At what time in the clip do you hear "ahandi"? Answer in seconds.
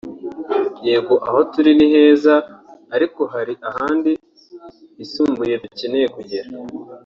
3.69-4.11